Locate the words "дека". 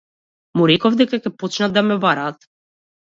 1.03-1.21